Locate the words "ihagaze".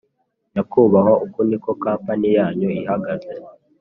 2.81-3.31